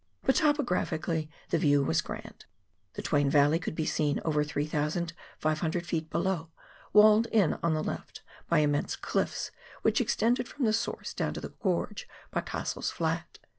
[0.23, 2.45] But, topographically, the view was grand.
[2.95, 6.09] The Twain Yalley could be seen over 3,500 ft.
[6.09, 6.49] below,
[6.91, 9.51] walled in on the left by immense cliffs
[9.83, 13.37] which extended from the source down to the gorge by Cassell's Flat.